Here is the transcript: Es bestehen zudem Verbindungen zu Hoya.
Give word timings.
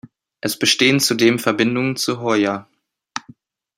Es 0.39 0.57
bestehen 0.57 0.99
zudem 0.99 1.37
Verbindungen 1.37 1.95
zu 1.95 2.21
Hoya. 2.21 2.67